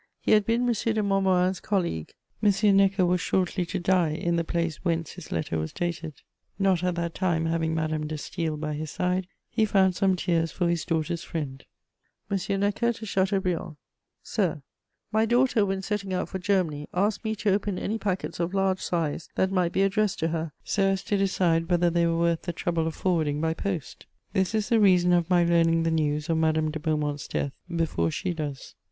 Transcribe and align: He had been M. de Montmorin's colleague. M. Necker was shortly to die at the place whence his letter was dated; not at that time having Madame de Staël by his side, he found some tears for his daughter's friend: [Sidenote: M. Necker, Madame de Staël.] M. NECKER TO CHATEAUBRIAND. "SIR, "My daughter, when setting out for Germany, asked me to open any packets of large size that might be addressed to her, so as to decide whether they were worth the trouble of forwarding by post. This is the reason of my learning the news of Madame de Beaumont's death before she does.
He 0.19 0.31
had 0.31 0.47
been 0.47 0.67
M. 0.67 0.73
de 0.73 1.03
Montmorin's 1.03 1.59
colleague. 1.59 2.15
M. 2.41 2.51
Necker 2.75 3.05
was 3.05 3.21
shortly 3.21 3.67
to 3.67 3.77
die 3.79 4.15
at 4.15 4.35
the 4.35 4.43
place 4.43 4.77
whence 4.77 5.11
his 5.11 5.31
letter 5.31 5.59
was 5.59 5.71
dated; 5.71 6.23
not 6.57 6.83
at 6.83 6.95
that 6.95 7.13
time 7.13 7.45
having 7.45 7.75
Madame 7.75 8.07
de 8.07 8.15
Staël 8.15 8.59
by 8.59 8.73
his 8.73 8.89
side, 8.89 9.27
he 9.51 9.63
found 9.63 9.95
some 9.95 10.15
tears 10.15 10.51
for 10.51 10.67
his 10.69 10.85
daughter's 10.85 11.23
friend: 11.23 11.65
[Sidenote: 12.31 12.31
M. 12.31 12.31
Necker, 12.31 12.33
Madame 12.33 12.33
de 12.33 12.35
Staël.] 12.41 12.57
M. 12.57 12.61
NECKER 12.95 12.97
TO 12.97 13.05
CHATEAUBRIAND. 13.05 13.75
"SIR, 14.23 14.61
"My 15.11 15.25
daughter, 15.27 15.65
when 15.67 15.81
setting 15.83 16.13
out 16.15 16.29
for 16.29 16.39
Germany, 16.39 16.87
asked 16.95 17.23
me 17.23 17.35
to 17.35 17.51
open 17.53 17.77
any 17.77 17.99
packets 17.99 18.39
of 18.39 18.55
large 18.55 18.79
size 18.79 19.29
that 19.35 19.51
might 19.51 19.71
be 19.71 19.83
addressed 19.83 20.17
to 20.17 20.29
her, 20.29 20.51
so 20.63 20.81
as 20.87 21.03
to 21.03 21.15
decide 21.15 21.69
whether 21.69 21.91
they 21.91 22.07
were 22.07 22.17
worth 22.17 22.41
the 22.41 22.53
trouble 22.53 22.87
of 22.87 22.95
forwarding 22.95 23.39
by 23.39 23.53
post. 23.53 24.07
This 24.33 24.55
is 24.55 24.69
the 24.69 24.79
reason 24.79 25.13
of 25.13 25.29
my 25.29 25.43
learning 25.43 25.83
the 25.83 25.91
news 25.91 26.27
of 26.27 26.37
Madame 26.37 26.71
de 26.71 26.79
Beaumont's 26.79 27.27
death 27.27 27.51
before 27.77 28.09
she 28.09 28.33
does. 28.33 28.73